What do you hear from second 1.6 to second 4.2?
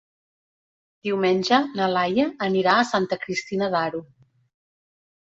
na Laia anirà a Santa Cristina d'Aro.